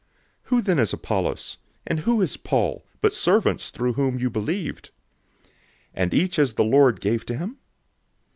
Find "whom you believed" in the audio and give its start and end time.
3.93-4.89